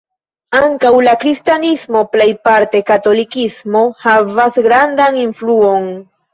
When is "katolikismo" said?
2.89-3.85